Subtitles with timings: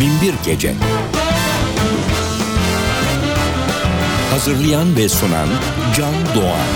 [0.00, 0.74] Binbir Gece
[4.30, 5.48] Hazırlayan ve sunan
[5.96, 6.66] Can Doğan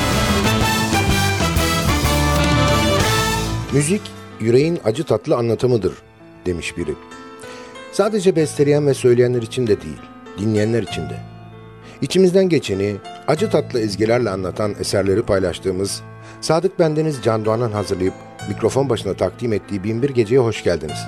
[3.72, 4.00] Müzik,
[4.40, 5.93] yüreğin acı tatlı anlatımıdır
[6.46, 6.95] demiş biri.
[7.93, 10.00] Sadece besteleyen ve söyleyenler için de değil,
[10.39, 11.21] dinleyenler için de.
[12.03, 12.96] İçimizden geçeni
[13.27, 16.03] acı tatlı ezgilerle anlatan eserleri paylaştığımız
[16.41, 18.14] Sadık Bendeniz Can Doğan'ın hazırlayıp
[18.48, 20.98] mikrofon başına takdim ettiği Binbir Gece'ye hoş geldiniz.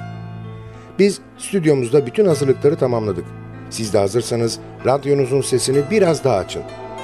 [1.00, 3.24] Biz stüdyomuzda bütün hazırlıkları tamamladık.
[3.70, 6.62] Siz de hazırsanız radyonuzun sesini biraz daha açın.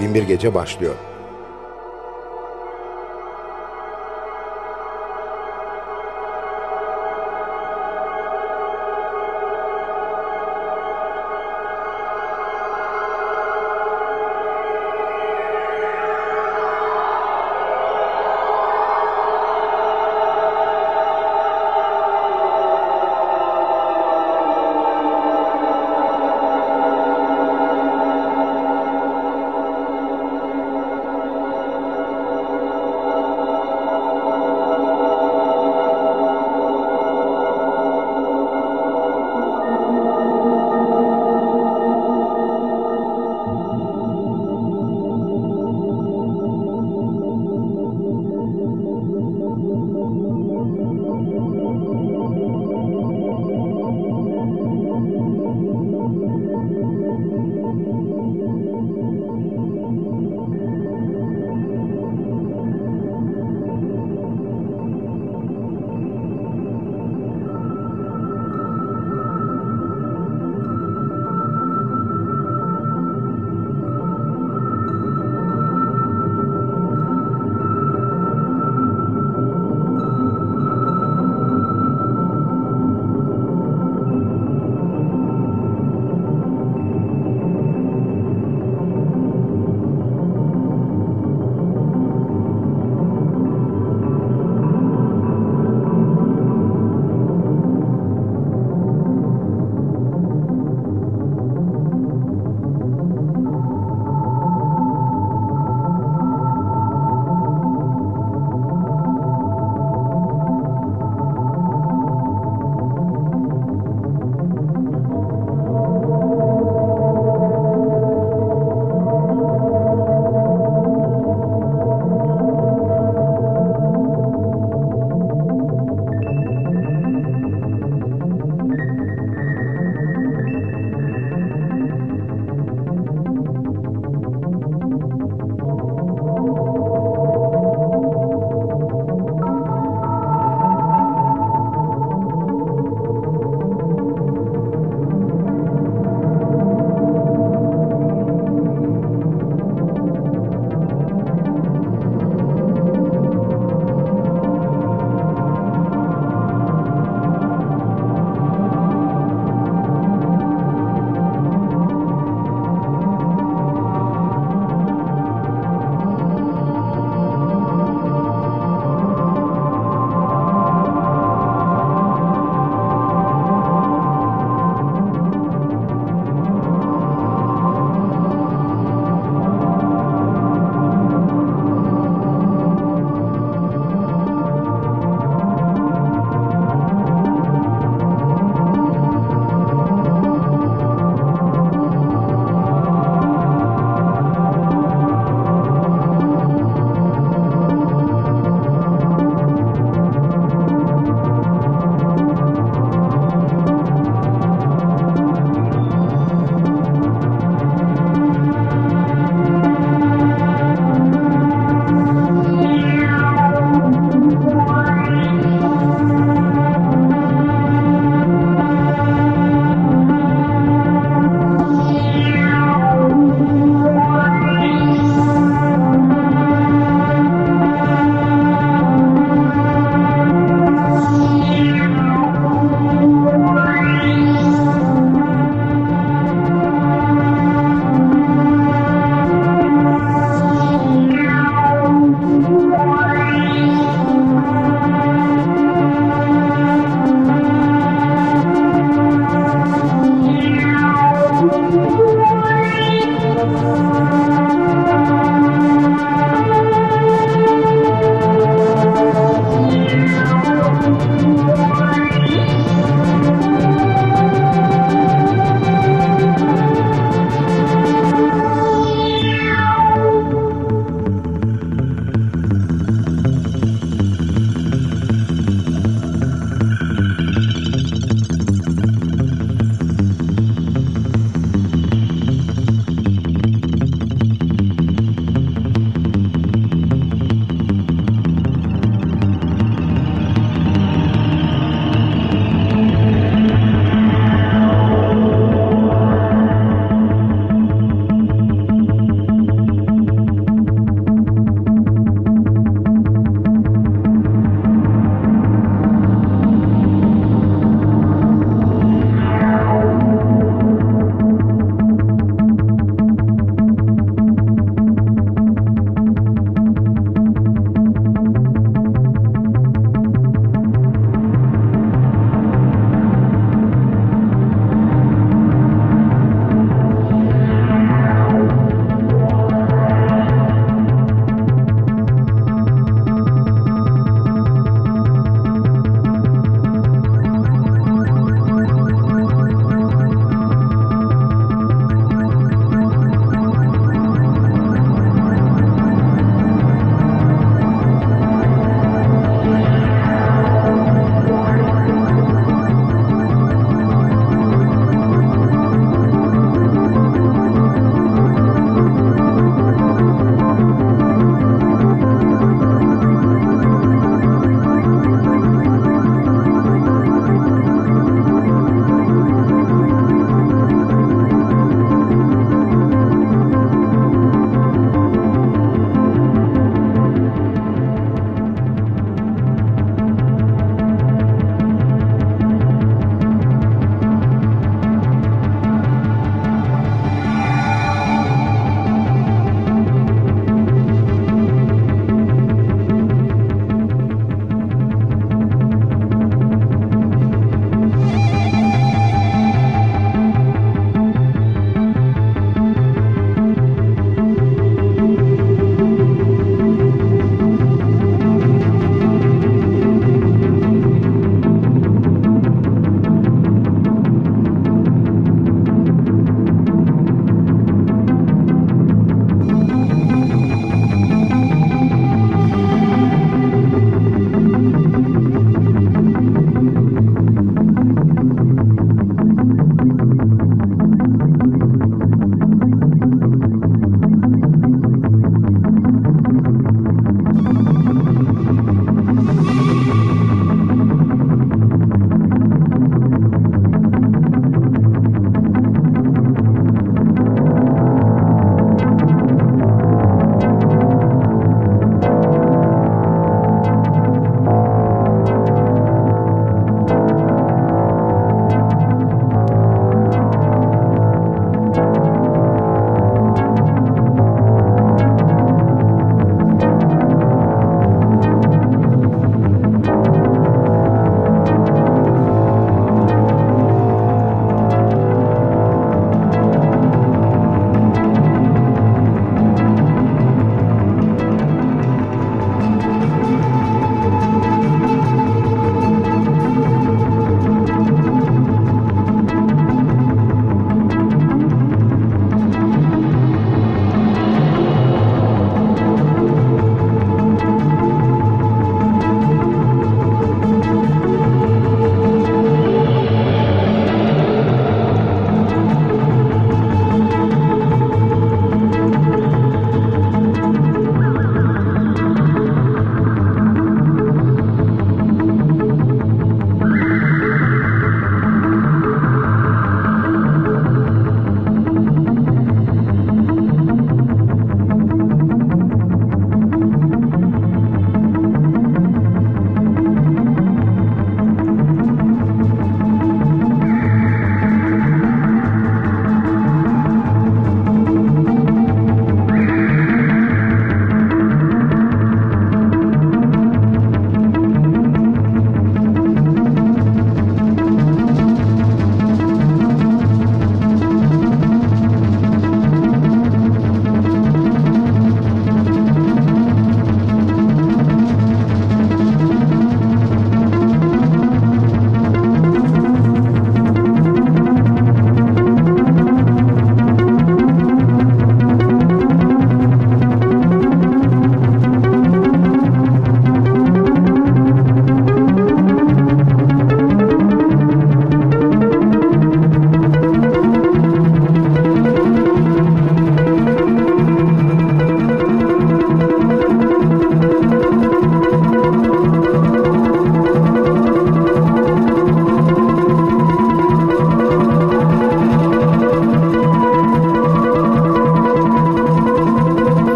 [0.00, 0.94] Binbir Gece başlıyor.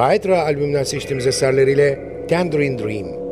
[0.00, 3.29] Paetra albümünden seçtiğimiz eserleriyle Tangerine Dream.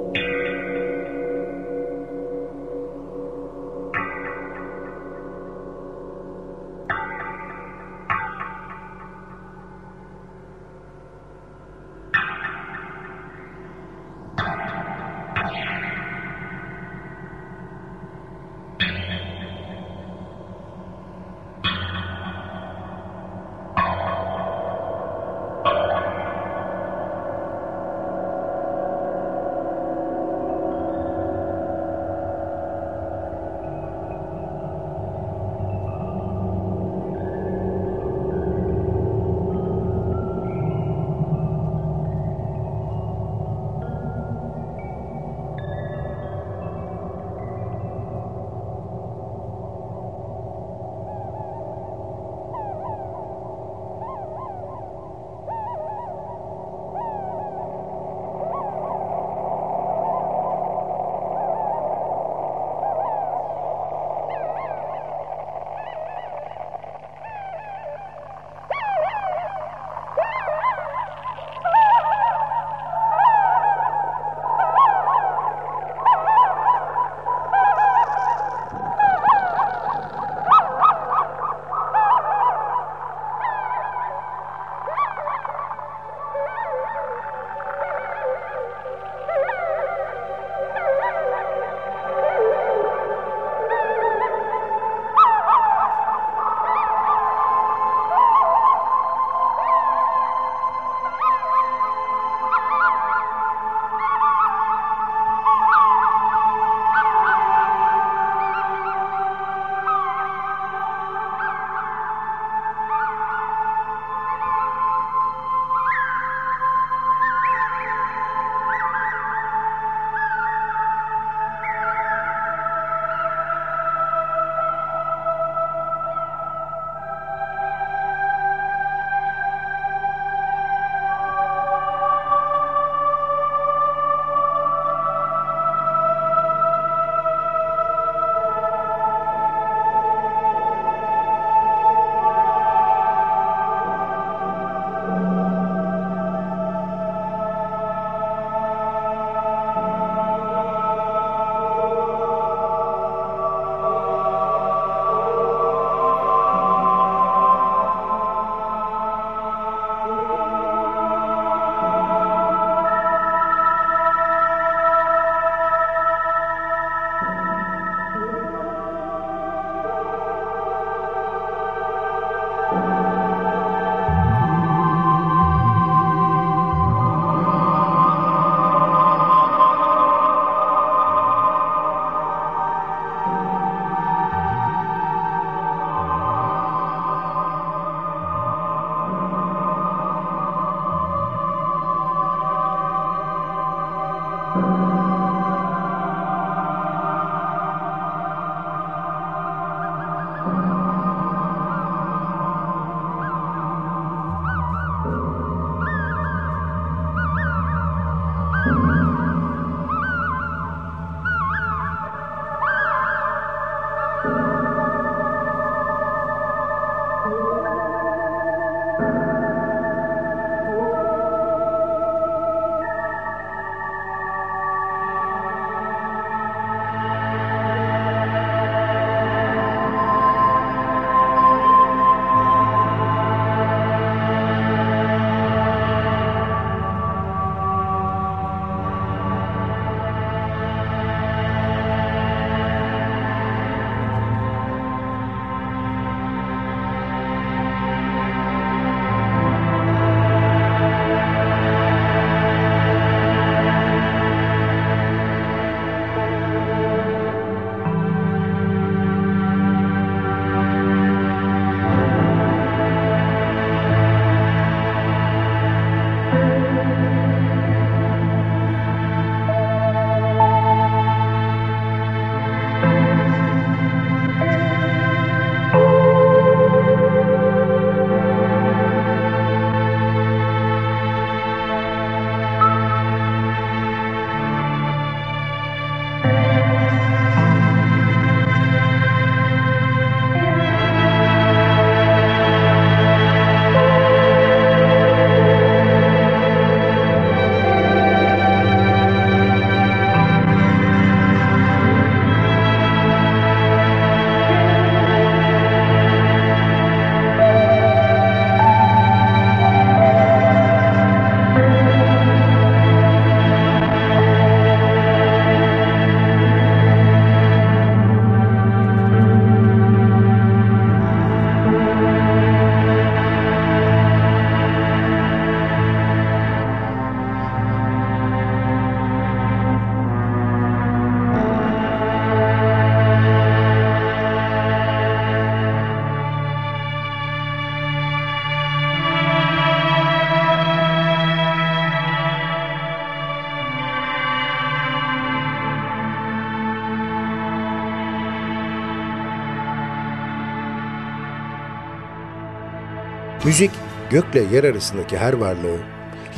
[353.59, 353.75] Müzik
[354.11, 355.79] gökle yer arasındaki her varlığı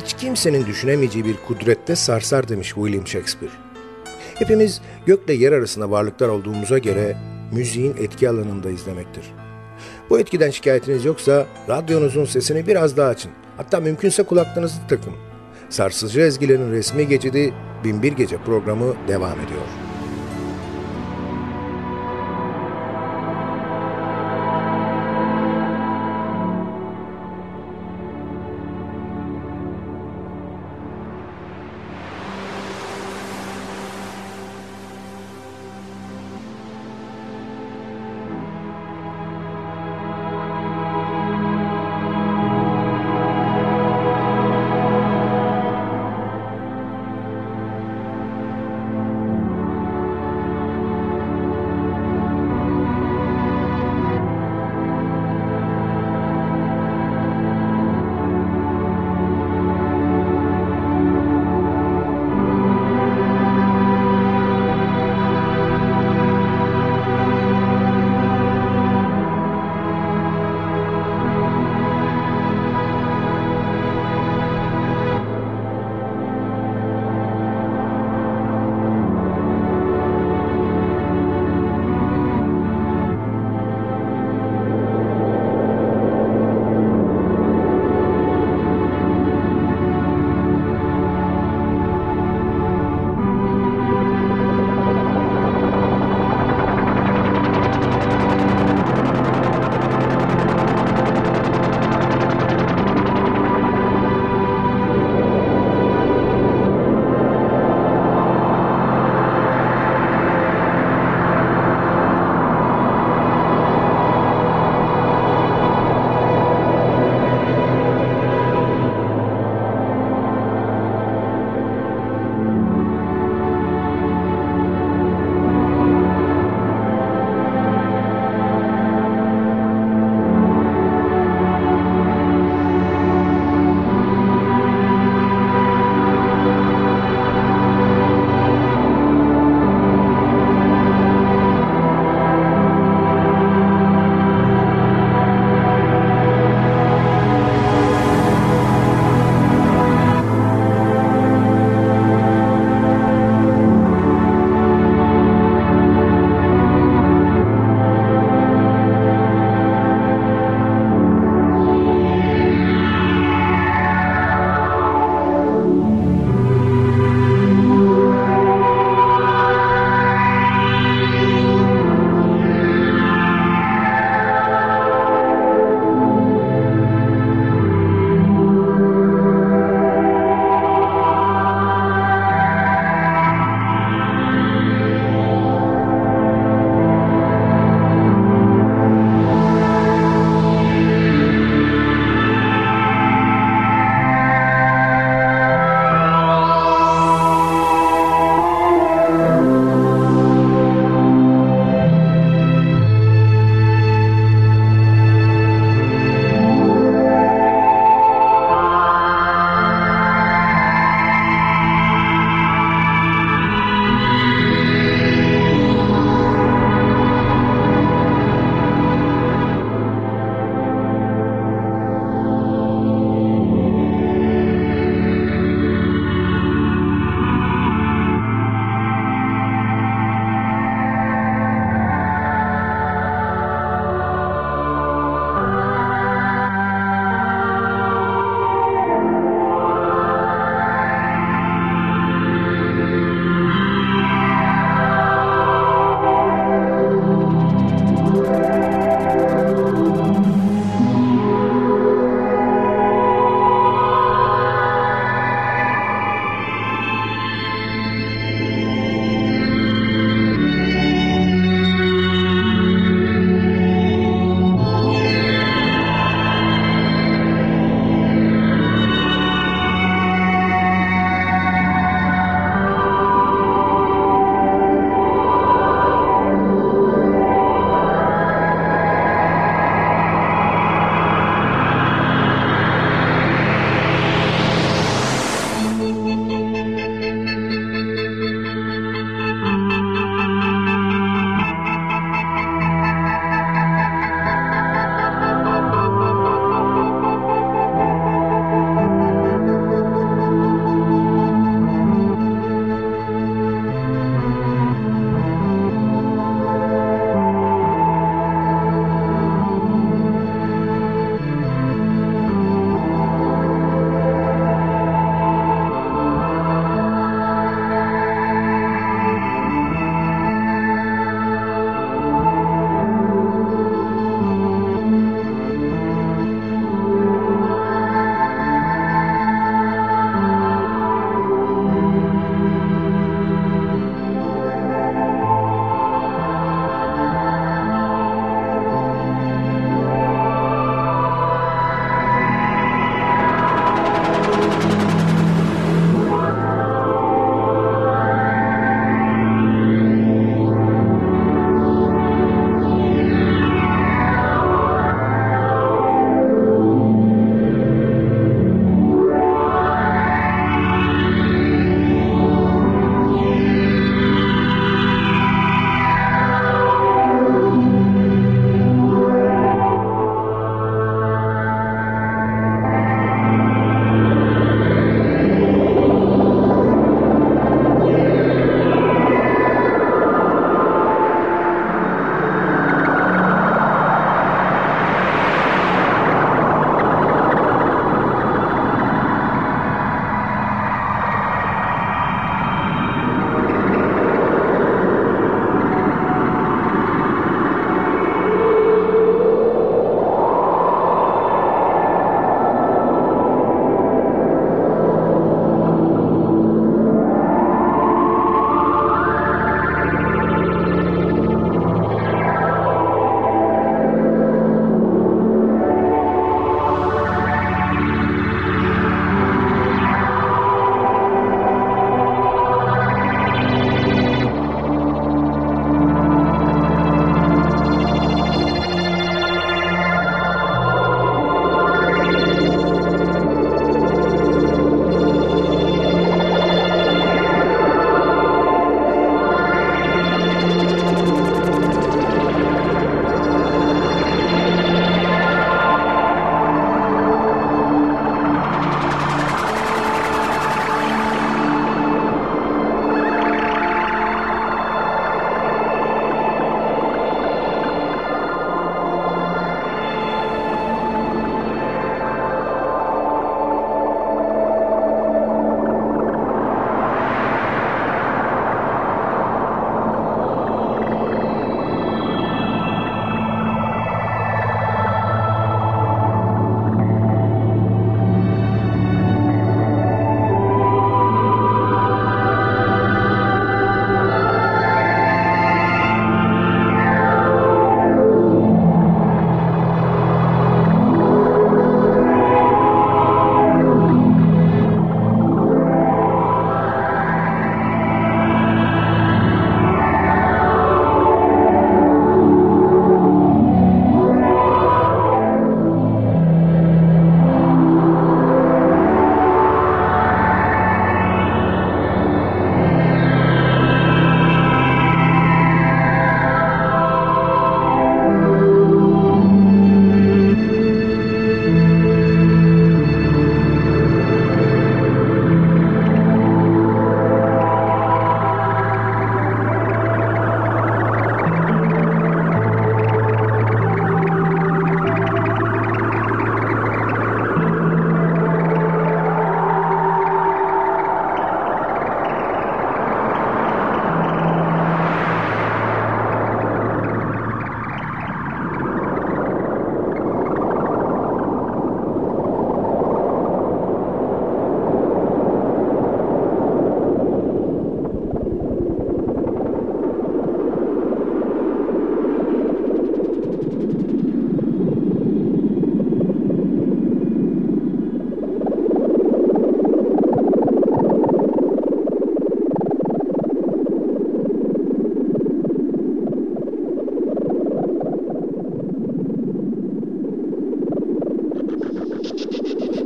[0.03, 3.53] hiç kimsenin düşünemeyeceği bir kudrette sarsar demiş William Shakespeare.
[4.35, 7.17] Hepimiz gökle yer arasında varlıklar olduğumuza göre
[7.51, 9.23] müziğin etki alanındayız demektir.
[10.09, 13.31] Bu etkiden şikayetiniz yoksa radyonuzun sesini biraz daha açın.
[13.57, 15.13] Hatta mümkünse kulaklarınızı takın.
[15.69, 17.53] Sarsıcı ezgilerin resmi geçidi
[17.83, 19.80] Binbir Gece programı devam ediyor.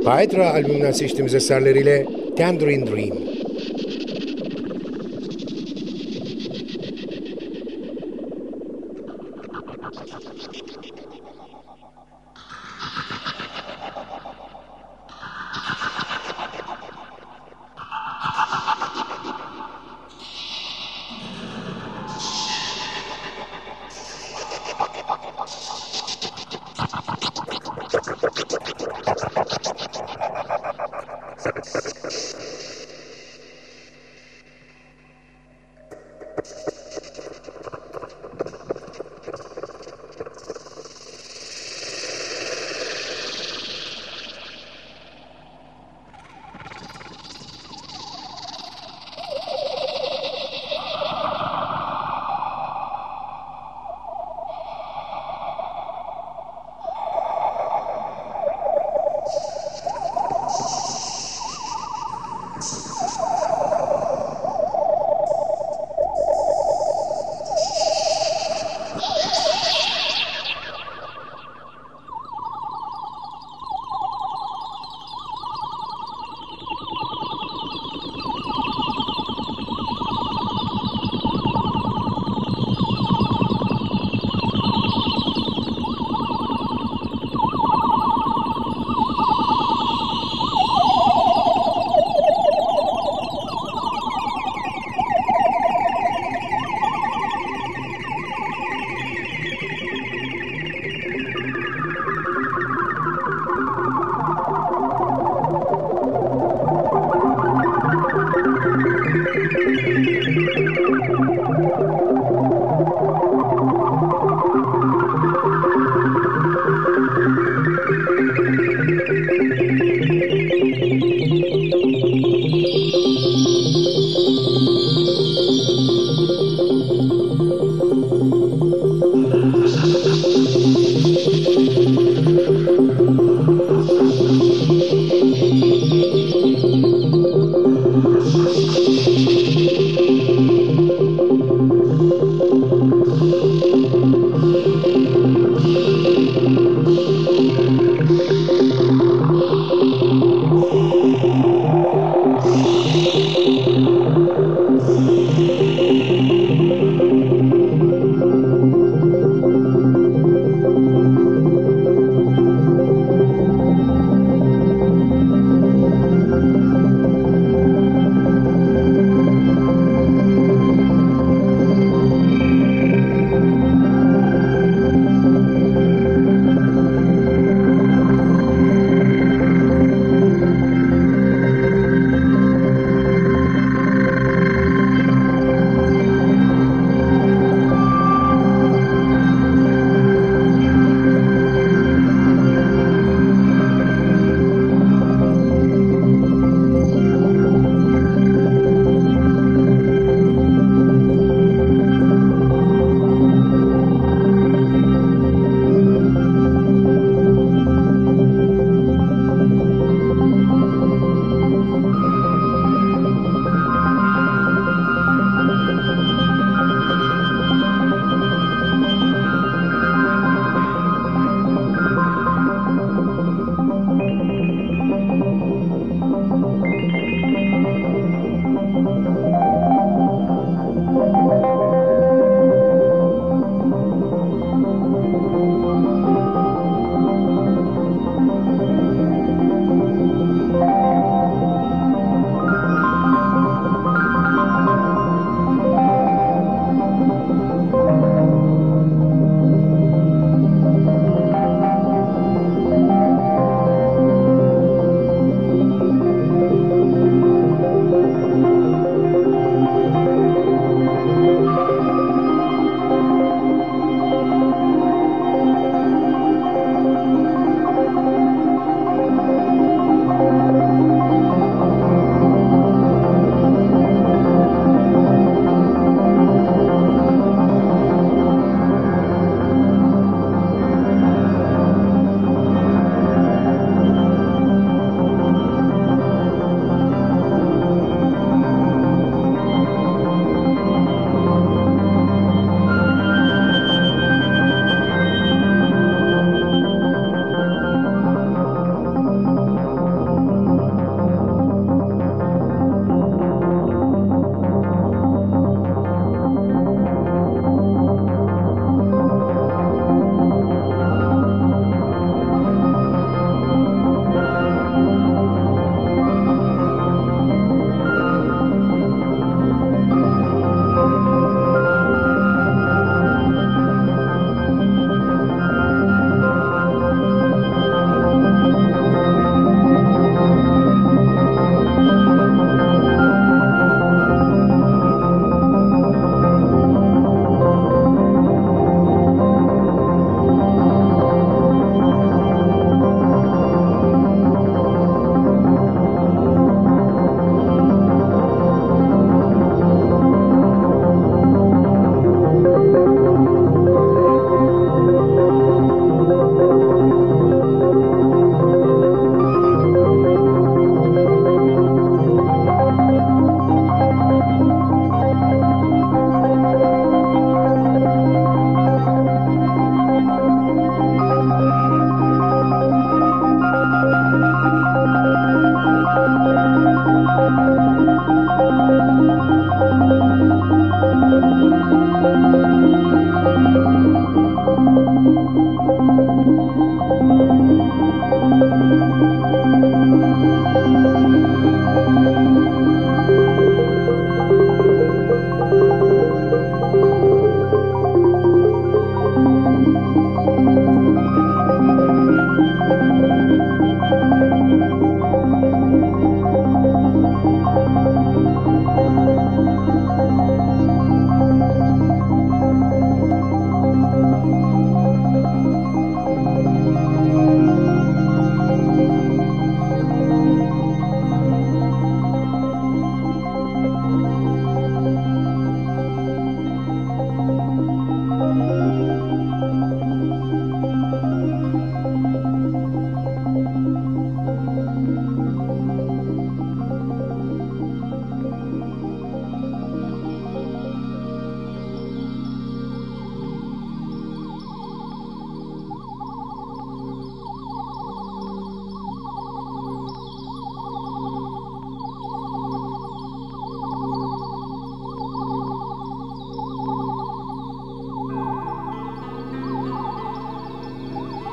[0.06, 2.06] Hydra albümünden seçtiğimiz eserleriyle
[2.38, 3.35] Tangerine Dream.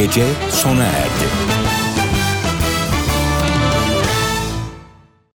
[0.00, 1.19] Gece sona erdi.